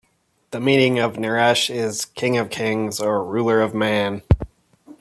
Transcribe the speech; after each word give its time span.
The 0.49 0.59
meaning 0.59 0.97
of 0.97 1.17
Naresh 1.17 1.69
is 1.69 2.05
"King 2.05 2.35
of 2.37 2.49
Kings" 2.49 2.99
or 2.99 3.23
"Ruler 3.23 3.61
of 3.61 3.75
Man". 3.75 4.23